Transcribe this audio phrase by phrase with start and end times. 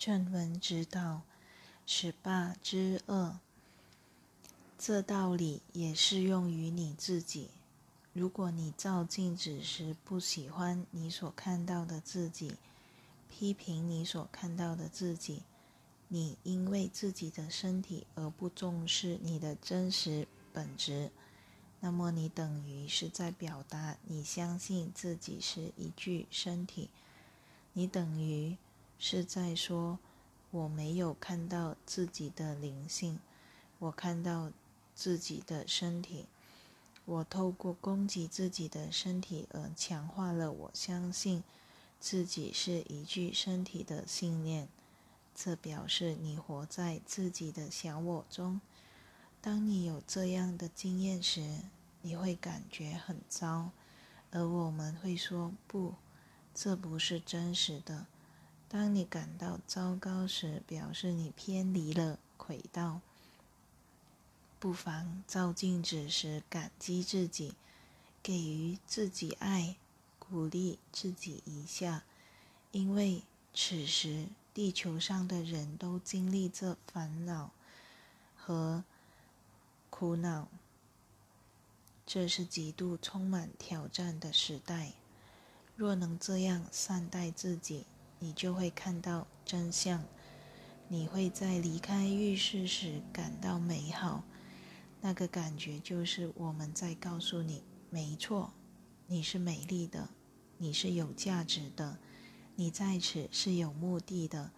[0.00, 1.20] 正文指导
[1.84, 3.38] 十八之二，
[4.78, 7.50] 这道理也适用于你自己。
[8.14, 12.54] 如果你照镜子时不喜欢你所看到的自己，
[13.28, 15.42] 批评你所看到的自己，
[16.08, 21.10] 你因为自己的身体而不重视你的真实本质，
[21.80, 26.88] 那么你等于是在表达你相信自己是一具身体。
[27.74, 28.56] 你等于
[29.02, 29.98] 是在说
[30.52, 33.18] ：“我没有看到自己的灵性，
[33.78, 34.52] 我看到
[34.94, 36.26] 自己的身体。
[37.06, 41.42] 我透过攻击自己的身体而强化了我相信
[41.98, 44.68] 自己是一具身体的信念。
[45.34, 48.60] 这表示你活在自己的小我中。
[49.40, 51.60] 当你有这样的经验时，
[52.02, 53.70] 你会感觉很糟，
[54.30, 55.94] 而我们会说不。”
[56.52, 58.06] 这不是真实的。
[58.72, 63.00] 当你感到糟糕时，表示你偏离了轨道。
[64.60, 67.54] 不妨照镜子时感激自己，
[68.22, 69.74] 给予自己爱，
[70.20, 72.04] 鼓励自己一下，
[72.70, 77.50] 因为此时地球上的人都经历着烦恼
[78.36, 78.84] 和
[79.90, 80.46] 苦恼，
[82.06, 84.92] 这是极度充满挑战的时代。
[85.74, 87.86] 若能这样善待自己，
[88.20, 90.04] 你就会看到真相。
[90.86, 94.22] 你会在离开浴室时感到美好，
[95.00, 98.52] 那个感觉就是我们在告诉你：没错，
[99.06, 100.08] 你是美丽的，
[100.58, 101.98] 你是有价值的，
[102.56, 104.50] 你在此是有目的的。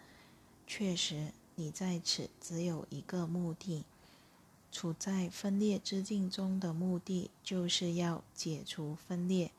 [0.67, 3.85] 确实，你在此只有一个目的：
[4.71, 9.53] 处在分裂之境中的目的，就是要解除分裂。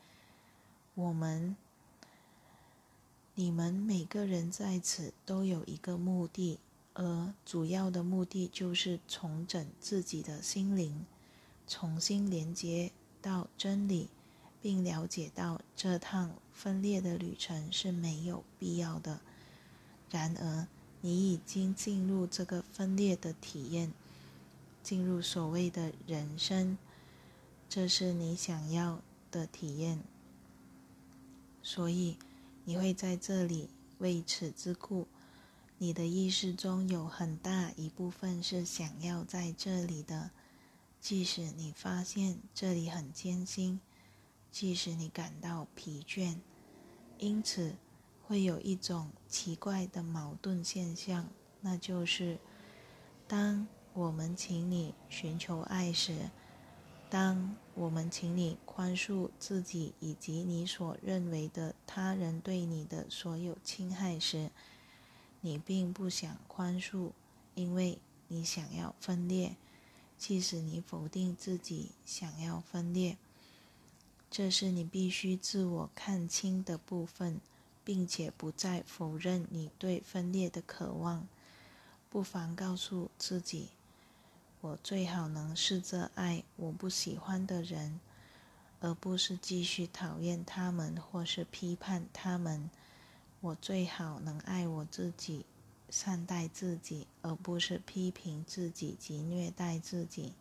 [0.95, 1.55] 我们、
[3.35, 6.59] 你们每个人在此都有一个目的，
[6.93, 11.03] 而主要的目的就是重整自己的心灵，
[11.67, 12.91] 重新连接
[13.23, 14.09] 到真理，
[14.61, 19.19] 并了解到这趟分裂的旅程是没有必要的。
[20.11, 20.67] 然而，
[21.01, 23.91] 你已经进入这个分裂的体验，
[24.83, 26.77] 进入所谓的人生，
[27.67, 29.01] 这是你想要
[29.31, 30.03] 的体验。
[31.63, 32.17] 所以，
[32.63, 33.69] 你会在这里。
[33.99, 35.07] 为此之故，
[35.77, 40.31] 你的意识中有很大一部分是想要在这里的。
[40.99, 43.79] 即使你发现这里很艰辛，
[44.51, 46.37] 即使你感到疲倦，
[47.17, 47.75] 因此
[48.25, 51.29] 会有一种奇怪的矛盾现象，
[51.61, 52.39] 那就是：
[53.27, 56.29] 当我们请你寻求爱时，
[57.09, 64.51] 当我们请你宽恕自己以及你所认为的他人对你的所有侵害时，
[65.41, 67.11] 你并不想宽恕，
[67.55, 67.97] 因为
[68.27, 69.55] 你想要分裂。
[70.15, 73.17] 即使你否定自己想要分裂，
[74.31, 77.41] 这是你必须自我看清的部分，
[77.83, 81.27] 并且不再否认你对分裂的渴望。
[82.09, 83.69] 不妨告诉自己。
[84.63, 87.99] 我最好能试着爱我不喜欢的人，
[88.79, 92.69] 而不是继续讨厌他们或是批判他们。
[93.41, 95.45] 我最好能爱我自己，
[95.89, 100.31] 善待自己，而不是批评自己及虐待自己。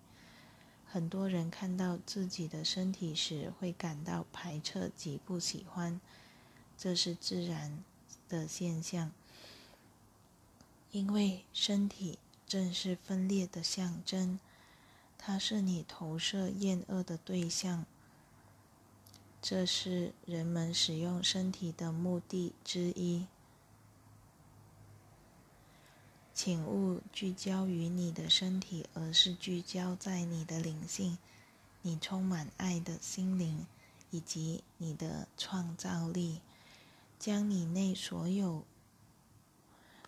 [0.86, 6.00] 很多人看到自己的身体时会感到排斥及不喜欢，
[6.78, 7.82] 这是自然
[8.28, 9.10] 的现象，
[10.92, 12.20] 因为身体。
[12.52, 14.38] 正是分裂的象征，
[15.16, 17.86] 它是你投射厌恶的对象。
[19.40, 23.26] 这是人们使用身体的目的之一。
[26.34, 31.16] 请勿聚焦于你的身体，而是聚焦在你的灵性、
[31.80, 33.66] 你充满爱的心灵
[34.10, 36.42] 以及你的创造力，
[37.18, 38.62] 将你内所有。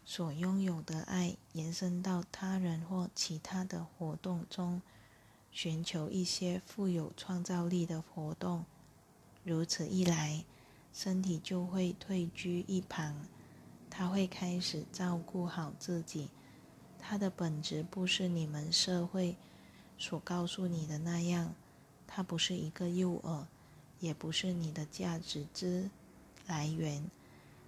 [0.04, 4.82] 所拥有的爱延伸到他人或其他的活动中，
[5.50, 8.64] 寻求一些富有创造力的活动。
[9.42, 10.44] 如此一来，
[10.92, 13.26] 身体就会退居一旁，
[13.88, 16.28] 他会开始照顾好自己。
[16.98, 19.36] 它的本质不是你们社会
[19.98, 21.54] 所告诉你的那样，
[22.06, 23.44] 它不是一个诱饵，
[24.00, 25.90] 也不是你的价值之
[26.46, 27.10] 来源。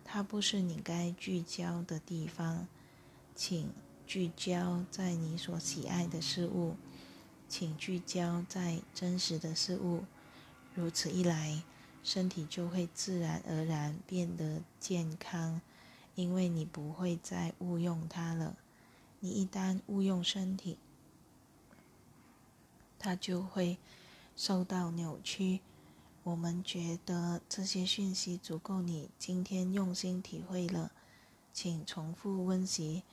[0.08, 2.68] 它不是你该聚焦的地方，
[3.34, 3.70] 请
[4.06, 6.76] 聚焦在你所喜爱的事物，
[7.48, 10.04] 请聚焦在真实的事物。
[10.74, 11.64] 如此一来，
[12.04, 15.60] 身体就会自然而然变得健康，
[16.14, 18.56] 因为你不会再误用它了。
[19.18, 20.78] 你一旦误用身体，
[22.96, 23.76] 它就会
[24.36, 25.60] 受到扭曲。
[26.26, 30.90] 我们觉得这些讯息足够你今天用心体会了，
[31.52, 33.04] 请重复温习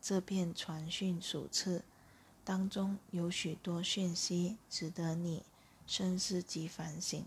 [0.00, 1.84] 这篇传讯数次，
[2.42, 5.42] 当中有许多讯息值得你
[5.86, 7.26] 深思及反省。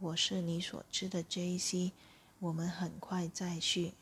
[0.00, 1.92] 我是你所知的 J.C，
[2.40, 3.94] 我们很快再续。